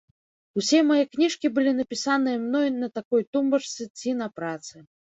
[0.61, 4.89] Усе мае кніжкі былі напісаныя мной на такой тумбачцы ці на працы.